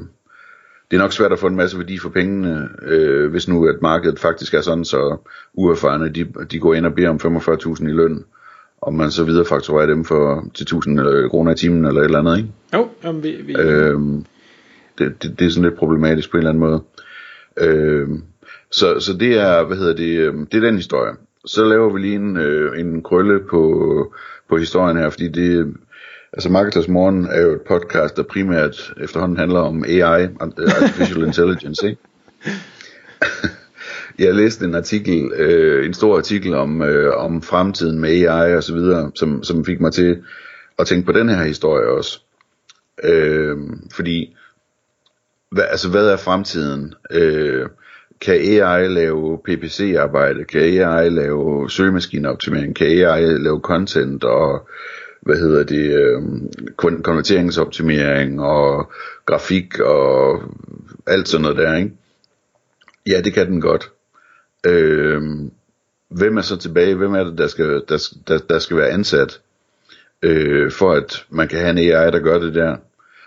det 0.90 0.96
er 0.96 1.02
nok 1.02 1.12
svært 1.12 1.32
at 1.32 1.38
få 1.38 1.46
en 1.46 1.56
masse 1.56 1.78
værdi 1.78 1.98
for 1.98 2.08
pengene, 2.08 2.68
øh, 2.82 3.30
hvis 3.30 3.48
nu 3.48 3.68
at 3.68 3.82
markedet 3.82 4.18
faktisk 4.18 4.54
er 4.54 4.60
sådan, 4.60 4.84
så 4.84 5.16
uerfarne, 5.54 6.08
de, 6.08 6.26
de 6.50 6.58
går 6.58 6.74
ind 6.74 6.86
og 6.86 6.94
beder 6.94 7.08
om 7.08 7.20
45.000 7.24 7.88
i 7.88 7.92
løn, 7.92 8.24
og 8.80 8.94
man 8.94 9.10
så 9.10 9.24
videre 9.24 9.44
fakturerer 9.44 9.86
dem 9.86 10.04
for 10.04 10.44
til 10.54 10.64
1000 10.64 11.00
øh, 11.00 11.30
kroner 11.30 11.52
i 11.52 11.56
timen 11.56 11.84
eller 11.84 12.00
et 12.00 12.04
eller 12.04 12.18
andet, 12.18 12.36
ikke? 12.36 12.50
Jo, 12.74 12.88
jamen, 13.04 13.22
vi, 13.22 13.42
vi... 13.46 13.56
Øhm, 13.56 14.24
det, 14.98 15.22
det, 15.22 15.38
det 15.38 15.46
er 15.46 15.50
sådan 15.50 15.64
lidt 15.64 15.78
problematisk 15.78 16.30
på 16.30 16.36
en 16.36 16.38
eller 16.38 16.50
anden 16.50 16.60
måde. 16.60 16.82
Øhm, 17.56 18.22
så, 18.70 19.00
så 19.00 19.12
det 19.12 19.38
er, 19.38 19.64
hvad 19.64 19.76
hedder 19.76 19.94
det, 19.94 20.18
øhm, 20.18 20.46
det 20.46 20.58
er 20.58 20.66
den 20.66 20.76
historie. 20.76 21.12
så 21.46 21.64
laver 21.64 21.92
vi 21.92 22.00
lige 22.00 22.14
en, 22.14 22.36
øh, 22.36 22.80
en 22.80 23.02
krølle 23.02 23.40
på, 23.50 24.14
på 24.48 24.56
historien 24.56 24.96
her, 24.96 25.10
fordi 25.10 25.28
det, 25.28 25.74
altså 26.32 26.48
Marketers 26.48 26.88
Morgen 26.88 27.26
er 27.26 27.40
jo 27.40 27.52
et 27.54 27.60
podcast, 27.60 28.16
der 28.16 28.22
primært 28.22 28.94
efterhånden 29.00 29.38
handler 29.38 29.60
om 29.60 29.84
AI, 29.84 30.28
Artificial 30.40 31.22
Intelligence, 31.28 31.86
ikke? 31.86 32.00
jeg 34.18 34.34
læste 34.34 34.64
en 34.64 34.74
artikel, 34.74 35.32
øh, 35.36 35.86
en 35.86 35.94
stor 35.94 36.16
artikel 36.16 36.54
om, 36.54 36.82
øh, 36.82 37.16
om 37.16 37.42
fremtiden 37.42 37.98
med 37.98 38.10
AI 38.10 38.56
og 38.56 38.62
så 38.62 38.74
videre, 38.74 39.10
som, 39.14 39.42
som 39.42 39.64
fik 39.64 39.80
mig 39.80 39.92
til 39.92 40.22
at 40.78 40.86
tænke 40.86 41.06
på 41.06 41.12
den 41.12 41.28
her 41.28 41.44
historie 41.44 41.88
også. 41.88 42.20
Øh, 43.04 43.56
fordi, 43.94 44.36
hvad, 45.52 45.64
altså 45.70 45.90
hvad 45.90 46.08
er 46.08 46.16
fremtiden? 46.16 46.94
Øh, 47.10 47.68
kan 48.20 48.34
AI 48.34 48.88
lave 48.88 49.38
PPC-arbejde? 49.38 50.44
Kan 50.44 50.60
AI 50.60 51.08
lave 51.08 51.70
søgemaskineoptimering? 51.70 52.76
Kan 52.76 52.86
AI 52.86 53.22
lave 53.38 53.60
content 53.60 54.24
og 54.24 54.68
hvad 55.20 55.36
hedder 55.36 55.64
det, 55.64 55.96
øh, 55.96 56.22
konverteringsoptimering 57.02 58.40
og 58.40 58.92
grafik 59.26 59.80
og 59.80 60.42
alt 61.06 61.28
sådan 61.28 61.42
noget 61.42 61.56
der, 61.56 61.76
ikke? 61.76 61.92
Ja, 63.06 63.20
det 63.20 63.34
kan 63.34 63.46
den 63.46 63.60
godt. 63.60 63.90
Øh, 64.66 65.22
hvem 66.08 66.36
er 66.36 66.42
så 66.42 66.56
tilbage? 66.56 66.94
Hvem 66.94 67.14
er 67.14 67.24
det, 67.24 67.38
der 67.38 67.46
skal, 67.46 67.82
der, 67.88 68.08
der, 68.28 68.38
der 68.38 68.58
skal 68.58 68.76
være 68.76 68.90
ansat, 68.90 69.40
øh, 70.22 70.70
for 70.70 70.92
at 70.92 71.24
man 71.30 71.48
kan 71.48 71.58
have 71.58 71.70
en 71.70 71.78
AI, 71.78 72.10
der 72.10 72.18
gør 72.18 72.38
det 72.38 72.54
der? 72.54 72.76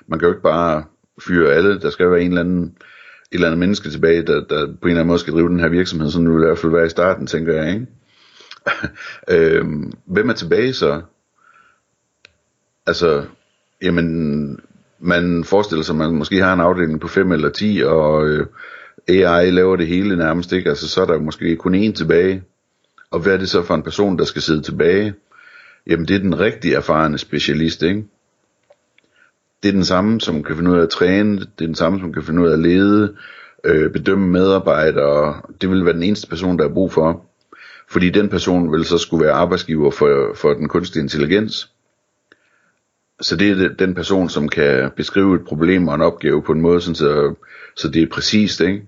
Man 0.08 0.20
kan 0.20 0.28
jo 0.28 0.34
ikke 0.34 0.44
bare 0.44 0.84
fyre 1.22 1.54
alle. 1.54 1.80
Der 1.80 1.90
skal 1.90 2.12
være 2.12 2.22
en 2.22 2.28
eller 2.28 2.42
anden, 2.42 2.64
et 2.64 2.72
eller 3.32 3.48
andet 3.48 3.60
menneske 3.60 3.90
tilbage, 3.90 4.22
der, 4.22 4.34
der 4.34 4.66
på 4.66 4.72
en 4.72 4.90
eller 4.90 5.02
anden 5.02 5.08
måde 5.08 5.20
skal 5.20 5.34
drive 5.34 5.50
den 5.50 5.60
her 5.60 5.70
virksomhed, 5.70 6.12
sådan 6.12 6.28
vil 6.28 6.36
det 6.36 6.44
i 6.44 6.48
hvert 6.48 6.58
fald 6.58 6.72
være 6.72 6.86
i 6.86 6.90
starten, 6.90 7.28
tænker 7.28 7.54
jeg, 7.54 7.74
ikke? 7.74 7.88
øh, 9.60 9.66
hvem 10.06 10.30
er 10.30 10.34
tilbage 10.34 10.74
så? 10.74 11.02
Altså, 12.88 13.26
jamen, 13.82 14.60
man 15.00 15.44
forestiller 15.44 15.84
sig, 15.84 15.94
at 15.94 15.98
man 15.98 16.12
måske 16.12 16.42
har 16.42 16.54
en 16.54 16.60
afdeling 16.60 17.00
på 17.00 17.08
5 17.08 17.32
eller 17.32 17.50
10, 17.50 17.82
og 17.86 18.28
øh, 18.28 18.48
AI 19.08 19.52
laver 19.52 19.76
det 19.76 19.88
hele 19.88 20.18
nærmest, 20.18 20.52
ikke? 20.52 20.70
Altså, 20.70 20.88
så 20.88 21.02
er 21.02 21.06
der 21.06 21.20
måske 21.20 21.56
kun 21.56 21.76
én 21.76 21.94
tilbage. 21.94 22.44
Og 23.12 23.20
hvad 23.20 23.34
er 23.34 23.38
det 23.38 23.50
så 23.50 23.64
for 23.64 23.76
en 23.76 23.84
person, 23.84 24.18
der 24.18 24.26
skal 24.26 24.42
sidde 24.42 24.62
tilbage? 24.62 25.14
Jamen, 25.88 26.08
det 26.08 26.16
er 26.16 26.20
den 26.20 26.40
rigtig 26.40 26.74
erfarne 26.74 27.18
specialist, 27.18 27.84
ikke? 27.84 28.04
Det 29.66 29.72
er 29.72 29.74
den 29.74 29.86
samme, 29.86 30.22
som 30.22 30.44
kan 30.44 30.56
finde 30.56 30.72
ud 30.72 30.78
af 30.78 30.84
at 30.84 30.90
træne, 30.90 31.40
det 31.40 31.62
er 31.62 31.66
den 31.66 31.76
samme, 31.76 32.00
som 32.00 32.14
kan 32.14 32.24
finde 32.24 32.42
ud 32.42 32.48
af 32.48 32.54
at 32.54 32.60
lede, 32.60 33.16
øh, 33.64 33.92
bedømme 33.92 34.28
medarbejdere. 34.28 35.42
Det 35.62 35.70
vil 35.70 35.86
være 35.86 35.94
den 35.94 36.04
eneste 36.04 36.28
person, 36.28 36.60
der 36.60 36.66
er 36.66 36.74
brug 36.74 36.92
for. 36.92 37.26
Fordi 37.90 38.10
den 38.10 38.30
person 38.30 38.72
vil 38.72 38.86
så 38.86 38.98
skulle 38.98 39.26
være 39.26 39.34
arbejdsgiver 39.34 39.92
for, 39.92 40.32
for 40.36 40.54
den 40.54 40.68
kunstige 40.68 41.04
intelligens. 41.04 41.72
Så 43.22 43.36
det 43.36 43.52
er 43.52 43.70
den 43.70 43.96
person, 43.96 44.30
som 44.30 44.50
kan 44.50 44.92
beskrive 44.96 45.36
et 45.36 45.46
problem 45.46 45.88
og 45.88 45.96
en 45.96 46.02
opgave 46.02 46.42
på 46.42 46.52
en 46.52 46.62
måde, 46.62 46.82
sådan 46.82 46.96
så, 46.96 47.36
så 47.76 47.90
det 47.90 48.04
er 48.04 48.08
præcist, 48.12 48.62
ikke? 48.62 48.84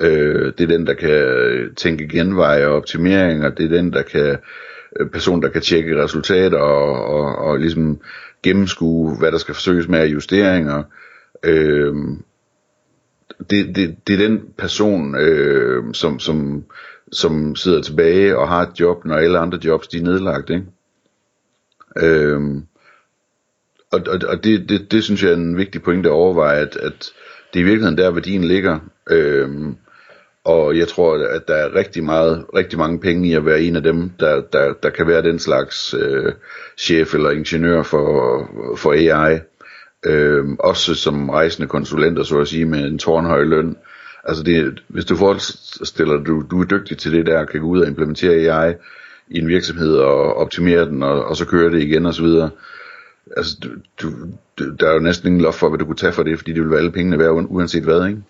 Øh, 0.00 0.52
det 0.58 0.60
er 0.60 0.76
den, 0.76 0.86
der 0.86 0.94
kan 0.94 1.74
tænke 1.76 2.08
genveje 2.08 2.66
og 2.66 2.74
optimeringer, 2.74 3.50
det 3.50 3.64
er 3.64 3.76
den, 3.76 3.92
der 3.92 4.02
kan 4.02 4.36
øh, 5.00 5.10
person, 5.10 5.42
der 5.42 5.48
kan 5.48 5.62
tjekke 5.62 6.02
resultater 6.04 6.58
og, 6.58 7.04
og, 7.04 7.36
og 7.36 7.58
ligesom 7.58 8.00
gennemskue, 8.44 9.18
hvad 9.18 9.32
der 9.32 9.38
skal 9.38 9.54
forsøges 9.54 9.88
med 9.88 9.98
af 9.98 10.06
justeringer. 10.06 10.82
Øh, 11.42 11.94
det, 13.50 13.76
det, 13.76 13.96
det 14.06 14.12
er 14.12 14.28
den 14.28 14.40
person, 14.58 15.14
øh, 15.14 15.94
som, 15.94 16.18
som, 16.18 16.64
som 17.12 17.56
sidder 17.56 17.82
tilbage 17.82 18.38
og 18.38 18.48
har 18.48 18.62
et 18.62 18.80
job, 18.80 19.04
når 19.04 19.16
alle 19.16 19.38
andre 19.38 19.58
jobs 19.64 19.88
de 19.88 19.98
er 19.98 20.02
nedlagt. 20.02 20.50
Ikke? 20.50 20.64
Øh, 21.96 22.40
og 23.92 24.00
og, 24.08 24.20
og 24.28 24.44
det, 24.44 24.68
det, 24.68 24.92
det 24.92 25.04
synes 25.04 25.22
jeg 25.22 25.30
er 25.30 25.36
en 25.36 25.56
vigtig 25.56 25.82
pointe 25.82 26.08
at 26.08 26.12
overveje, 26.12 26.60
at, 26.60 26.76
at 26.76 27.12
det 27.52 27.60
er 27.60 27.64
i 27.64 27.68
virkeligheden 27.68 27.98
der 27.98 28.10
værdien 28.10 28.44
ligger. 28.44 28.78
Øh, 29.10 29.48
og 30.44 30.78
jeg 30.78 30.88
tror, 30.88 31.28
at 31.28 31.48
der 31.48 31.54
er 31.54 31.74
rigtig 31.74 32.04
meget, 32.04 32.44
rigtig 32.56 32.78
mange 32.78 33.00
penge 33.00 33.28
i 33.28 33.34
at 33.34 33.46
være 33.46 33.62
en 33.62 33.76
af 33.76 33.82
dem, 33.82 34.10
der, 34.20 34.40
der, 34.52 34.72
der 34.82 34.90
kan 34.90 35.06
være 35.06 35.22
den 35.22 35.38
slags 35.38 35.94
øh, 35.94 36.32
chef 36.78 37.14
eller 37.14 37.30
ingeniør 37.30 37.82
for, 37.82 38.48
for 38.76 38.92
AI. 38.92 39.38
Øh, 40.06 40.44
også 40.58 40.94
som 40.94 41.30
rejsende 41.30 41.68
konsulenter, 41.68 42.22
så 42.22 42.38
at 42.40 42.48
sige, 42.48 42.64
med 42.64 42.84
en 42.84 42.98
tårnhøj 42.98 43.44
løn. 43.44 43.76
Altså 44.24 44.42
det, 44.42 44.82
hvis 44.88 45.04
du 45.04 45.16
forestiller 45.16 46.16
du, 46.16 46.44
du 46.50 46.60
er 46.60 46.64
dygtig 46.64 46.98
til 46.98 47.12
det 47.12 47.26
der, 47.26 47.44
kan 47.44 47.60
gå 47.60 47.66
ud 47.66 47.80
og 47.80 47.88
implementere 47.88 48.58
AI 48.58 48.74
i 49.28 49.38
en 49.38 49.48
virksomhed 49.48 49.96
og 49.96 50.36
optimere 50.36 50.84
den, 50.84 51.02
og, 51.02 51.24
og 51.24 51.36
så 51.36 51.46
køre 51.46 51.70
det 51.70 51.82
igen 51.82 52.06
og 52.06 52.14
så 52.14 52.22
videre, 52.22 52.50
altså, 53.36 53.56
du, 54.02 54.08
du, 54.58 54.74
der 54.80 54.88
er 54.88 54.94
jo 54.94 55.00
næsten 55.00 55.26
ingen 55.26 55.42
loft 55.42 55.58
for, 55.58 55.68
hvad 55.68 55.78
du 55.78 55.84
kunne 55.84 55.96
tage 55.96 56.12
for 56.12 56.22
det, 56.22 56.38
fordi 56.38 56.52
det 56.52 56.62
vil 56.62 56.70
være 56.70 56.78
alle 56.78 56.92
pengene 56.92 57.18
værd, 57.18 57.46
uanset 57.48 57.84
hvad, 57.84 58.06
ikke? 58.06 58.22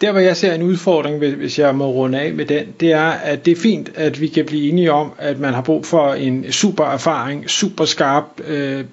Der 0.00 0.12
hvor 0.12 0.20
jeg 0.20 0.36
ser 0.36 0.54
en 0.54 0.62
udfordring, 0.62 1.18
hvis 1.18 1.58
jeg 1.58 1.74
må 1.74 1.90
runde 1.90 2.20
af 2.20 2.34
med 2.34 2.46
den, 2.46 2.74
det 2.80 2.92
er, 2.92 3.08
at 3.10 3.44
det 3.44 3.52
er 3.52 3.56
fint, 3.56 3.90
at 3.94 4.20
vi 4.20 4.28
kan 4.28 4.46
blive 4.46 4.68
enige 4.68 4.92
om, 4.92 5.12
at 5.18 5.38
man 5.38 5.54
har 5.54 5.62
brug 5.62 5.86
for 5.86 6.14
en 6.14 6.52
super 6.52 6.84
erfaring, 6.84 7.50
super 7.50 7.84
skarp, 7.84 8.24
øh, 8.46 8.84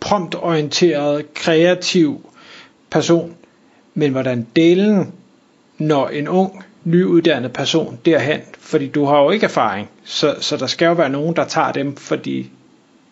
promptorienteret, 0.00 1.34
kreativ 1.34 2.30
person. 2.90 3.34
Men 3.94 4.12
hvordan 4.12 4.46
delen, 4.56 5.12
når 5.78 6.08
en 6.08 6.28
ung, 6.28 6.64
nyuddannet 6.84 7.52
person 7.52 7.98
derhen, 8.04 8.40
fordi 8.58 8.88
du 8.88 9.04
har 9.04 9.22
jo 9.22 9.30
ikke 9.30 9.44
erfaring, 9.44 9.90
så, 10.04 10.34
så 10.40 10.56
der 10.56 10.66
skal 10.66 10.86
jo 10.86 10.92
være 10.92 11.10
nogen, 11.10 11.36
der 11.36 11.44
tager 11.44 11.72
dem, 11.72 11.96
fordi 11.96 12.50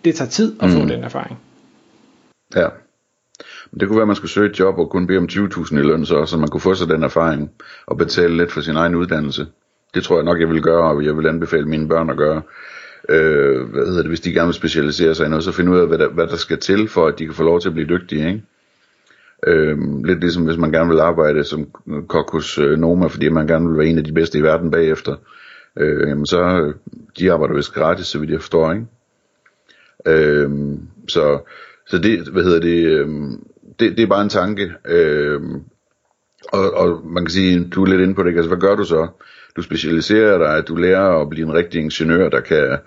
det 0.04 0.14
tager 0.14 0.30
tid 0.30 0.56
at 0.60 0.70
få 0.70 0.78
mm. 0.78 0.88
den 0.88 1.04
erfaring. 1.04 1.38
Ja. 2.56 2.68
Men 3.70 3.80
det 3.80 3.88
kunne 3.88 3.96
være, 3.96 4.02
at 4.02 4.08
man 4.08 4.16
skulle 4.16 4.30
søge 4.30 4.50
et 4.50 4.60
job 4.60 4.78
og 4.78 4.90
kun 4.90 5.06
bede 5.06 5.18
om 5.18 5.28
20.000 5.32 5.78
i 5.78 5.82
løn, 5.82 6.06
så, 6.06 6.26
så 6.26 6.38
man 6.38 6.48
kunne 6.48 6.60
få 6.60 6.74
sig 6.74 6.88
den 6.88 7.02
erfaring 7.02 7.50
og 7.86 7.96
betale 7.96 8.36
lidt 8.36 8.52
for 8.52 8.60
sin 8.60 8.76
egen 8.76 8.94
uddannelse. 8.94 9.46
Det 9.94 10.02
tror 10.02 10.16
jeg 10.16 10.24
nok, 10.24 10.40
jeg 10.40 10.48
vil 10.48 10.62
gøre, 10.62 10.90
og 10.90 11.04
jeg 11.04 11.16
vil 11.16 11.26
anbefale 11.26 11.68
mine 11.68 11.88
børn 11.88 12.10
at 12.10 12.16
gøre. 12.16 12.42
Øh, 13.08 13.70
hvad 13.70 13.86
hedder 13.86 14.02
det, 14.02 14.10
hvis 14.10 14.20
de 14.20 14.32
gerne 14.32 14.46
vil 14.46 14.54
specialisere 14.54 15.14
sig 15.14 15.26
i 15.26 15.28
noget, 15.28 15.44
så 15.44 15.52
finde 15.52 15.72
ud 15.72 15.78
af, 15.78 15.88
hvad 15.88 15.98
der, 15.98 16.08
hvad 16.08 16.26
der 16.26 16.36
skal 16.36 16.58
til, 16.58 16.88
for 16.88 17.06
at 17.06 17.18
de 17.18 17.24
kan 17.24 17.34
få 17.34 17.42
lov 17.42 17.60
til 17.60 17.68
at 17.68 17.74
blive 17.74 17.88
dygtige. 17.88 18.28
Ikke? 18.28 18.42
Øh, 19.46 19.78
lidt 20.04 20.20
ligesom 20.20 20.44
hvis 20.44 20.56
man 20.56 20.72
gerne 20.72 20.90
vil 20.90 21.00
arbejde 21.00 21.44
som 21.44 21.70
kok 22.08 22.32
hos 22.32 22.58
øh, 22.58 22.78
Noma, 22.78 23.06
fordi 23.06 23.28
man 23.28 23.46
gerne 23.46 23.68
vil 23.68 23.78
være 23.78 23.86
en 23.86 23.98
af 23.98 24.04
de 24.04 24.12
bedste 24.12 24.38
i 24.38 24.42
verden 24.42 24.70
bagefter. 24.70 25.16
Øh, 25.76 26.08
jamen 26.08 26.26
så, 26.26 26.42
øh, 26.42 26.74
de 27.18 27.32
arbejder 27.32 27.54
vist 27.54 27.74
gratis, 27.74 28.06
så 28.06 28.18
vidt 28.18 28.30
jeg 28.30 28.40
forstår, 28.40 28.72
ikke? 28.72 28.86
Øh, 30.06 30.50
så, 31.08 31.38
så 31.86 31.98
det, 31.98 32.28
hvad 32.28 32.42
hedder 32.42 32.60
det, 32.60 32.86
øh, 32.86 33.08
det, 33.80 33.96
det 33.96 34.02
er 34.02 34.06
bare 34.06 34.22
en 34.22 34.28
tanke. 34.28 34.72
Øh, 34.88 35.40
og, 36.52 36.70
og 36.74 37.06
man 37.06 37.24
kan 37.24 37.30
sige, 37.30 37.64
du 37.64 37.84
er 37.84 37.88
lidt 37.88 38.00
inde 38.00 38.14
på 38.14 38.22
det, 38.22 38.36
altså 38.36 38.48
hvad 38.48 38.58
gør 38.58 38.74
du 38.74 38.84
så? 38.84 39.08
Du 39.56 39.62
specialiserer 39.62 40.38
dig, 40.38 40.68
du 40.68 40.76
lærer 40.76 41.20
at 41.20 41.30
blive 41.30 41.46
en 41.46 41.54
rigtig 41.54 41.80
ingeniør, 41.80 42.28
der 42.28 42.40
kan, 42.40 42.78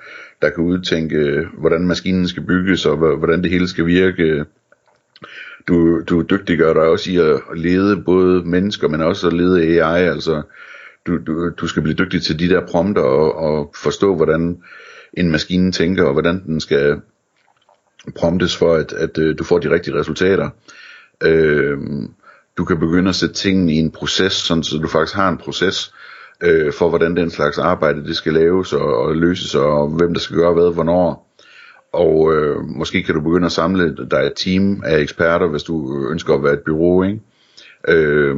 der 0.42 0.50
kan 0.50 0.64
udtænke, 0.64 1.48
hvordan 1.58 1.88
maskinen 1.88 2.28
skal 2.28 2.44
bygges, 2.44 2.86
og 2.86 2.98
hvordan 2.98 3.44
det 3.44 3.52
hele 3.52 3.68
skal 3.68 3.86
virke. 3.86 4.46
Du, 5.68 6.02
du 6.02 6.22
dygtiggør 6.22 6.74
dig 6.74 6.82
også 6.82 7.12
i 7.12 7.18
at 7.18 7.40
lede 7.56 8.02
både 8.02 8.44
mennesker, 8.44 8.88
men 8.88 9.02
også 9.02 9.28
at 9.28 9.34
lede 9.34 9.84
AI, 9.84 10.04
altså 10.04 10.42
du, 11.08 11.18
du, 11.18 11.50
du 11.50 11.68
skal 11.68 11.84
blive 11.84 11.96
dygtig 11.96 12.22
til 12.24 12.40
de 12.40 12.50
der 12.50 12.68
prompter 12.68 13.02
og, 13.02 13.36
og 13.36 13.74
forstå, 13.76 14.16
hvordan 14.16 14.62
en 15.14 15.32
maskine 15.32 15.72
tænker, 15.72 16.04
og 16.04 16.14
hvordan 16.14 16.44
den 16.46 16.60
skal 16.60 17.02
promptes 18.16 18.58
for, 18.58 18.76
at, 18.76 18.94
at 18.94 19.18
at 19.18 19.40
du 19.40 19.44
får 19.44 19.60
de 19.60 19.70
rigtige 19.70 20.00
resultater. 20.00 20.50
Øh, 21.22 21.78
du 22.58 22.66
kan 22.66 22.80
begynde 22.80 23.10
at 23.10 23.16
sætte 23.16 23.36
tingene 23.36 23.74
i 23.74 23.76
en 23.76 23.92
proces, 23.92 24.34
sådan 24.34 24.64
så 24.64 24.78
du 24.78 24.88
faktisk 24.88 25.16
har 25.16 25.30
en 25.30 25.38
proces 25.38 25.94
øh, 26.44 26.74
for, 26.74 26.90
hvordan 26.90 27.16
den 27.16 27.30
slags 27.30 27.58
arbejde 27.58 28.04
det 28.04 28.16
skal 28.16 28.34
laves 28.34 28.74
og, 28.74 28.98
og 28.98 29.16
løses, 29.16 29.56
og 29.56 29.90
hvem 29.90 30.14
der 30.14 30.22
skal 30.22 30.38
gøre 30.38 30.54
hvad, 30.54 30.74
hvornår. 30.74 31.28
Og 31.94 32.34
øh, 32.34 32.64
måske 32.64 33.04
kan 33.04 33.16
du 33.16 33.22
begynde 33.22 33.46
at 33.46 33.52
samle 33.52 33.96
dig 34.12 34.20
et 34.20 34.34
team 34.36 34.84
af 34.86 35.00
eksperter, 35.00 35.48
hvis 35.48 35.64
du 35.64 36.04
øh, 36.06 36.12
ønsker 36.12 36.34
at 36.34 36.44
være 36.44 36.54
et 36.54 36.64
bureau, 36.66 37.04
ikke? 37.04 37.20
Øh, 37.88 38.36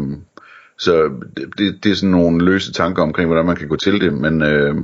så 0.77 1.09
det, 1.37 1.57
det, 1.57 1.83
det 1.83 1.91
er 1.91 1.95
sådan 1.95 2.09
nogle 2.09 2.45
løse 2.45 2.73
tanker 2.73 3.03
omkring, 3.03 3.27
hvordan 3.27 3.45
man 3.45 3.55
kan 3.55 3.67
gå 3.67 3.75
til 3.75 4.01
det, 4.01 4.13
men 4.13 4.41
øh, 4.41 4.75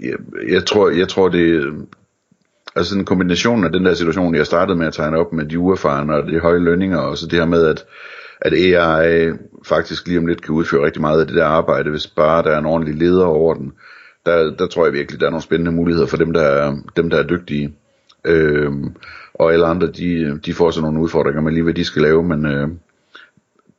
jeg, 0.00 0.16
jeg 0.48 0.64
tror, 0.66 0.90
jeg 0.90 1.08
tror 1.08 1.28
det, 1.28 1.72
altså 2.76 2.98
en 2.98 3.04
kombination 3.04 3.64
af 3.64 3.72
den 3.72 3.84
der 3.84 3.94
situation, 3.94 4.34
jeg 4.34 4.46
startede 4.46 4.78
med 4.78 4.86
at 4.86 4.92
tegne 4.92 5.18
op 5.18 5.32
med 5.32 5.44
de 5.44 5.58
uerfarne 5.58 6.14
og 6.14 6.26
de 6.26 6.40
høje 6.40 6.58
lønninger, 6.58 6.98
og 6.98 7.18
så 7.18 7.26
det 7.26 7.38
her 7.38 7.46
med, 7.46 7.66
at, 7.66 7.84
at 8.40 8.52
AI 8.52 9.32
faktisk 9.64 10.06
lige 10.06 10.18
om 10.18 10.26
lidt 10.26 10.42
kan 10.42 10.54
udføre 10.54 10.84
rigtig 10.84 11.00
meget 11.00 11.20
af 11.20 11.26
det 11.26 11.36
der 11.36 11.46
arbejde, 11.46 11.90
hvis 11.90 12.06
bare 12.06 12.42
der 12.42 12.50
er 12.50 12.58
en 12.58 12.66
ordentlig 12.66 12.94
leder 12.94 13.24
over 13.24 13.54
den. 13.54 13.72
Der, 14.26 14.56
der 14.56 14.66
tror 14.66 14.84
jeg 14.84 14.92
virkelig, 14.92 15.20
der 15.20 15.26
er 15.26 15.30
nogle 15.30 15.42
spændende 15.42 15.72
muligheder 15.72 16.06
for 16.06 16.16
dem, 16.16 16.32
der 16.32 16.42
er, 16.42 16.76
dem, 16.96 17.10
der 17.10 17.18
er 17.18 17.26
dygtige. 17.26 17.74
Øhm, 18.24 18.94
og 19.34 19.52
alle 19.52 19.66
andre, 19.66 19.86
de, 19.86 20.40
de 20.46 20.54
får 20.54 20.70
så 20.70 20.80
nogle 20.80 21.00
udfordringer 21.00 21.42
med 21.42 21.52
lige, 21.52 21.62
hvad 21.62 21.74
de 21.74 21.84
skal 21.84 22.02
lave, 22.02 22.22
men 22.22 22.46
øh, 22.46 22.68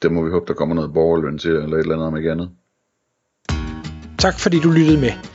det 0.02 0.12
må 0.12 0.24
vi 0.24 0.32
håbe, 0.32 0.46
der 0.48 0.54
kommer 0.54 0.76
noget 0.76 0.94
borgerløn 0.94 1.38
til, 1.38 1.52
eller 1.52 1.78
et 1.78 1.80
eller 1.80 1.94
andet 1.94 2.08
om 2.08 2.18
ikke 2.18 2.32
andet. 2.32 2.50
Tak 4.18 4.40
fordi 4.40 4.60
du 4.60 4.72
lyttede 4.72 5.00
med. 5.02 5.35